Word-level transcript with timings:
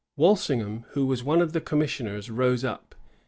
Walsingham, 0.17 0.85
who 0.93 1.05
was 1.05 1.23
one 1.23 1.43
of 1.43 1.53
the 1.53 1.61
commissioners, 1.61 2.31
rose 2.31 2.63
up. 2.65 2.95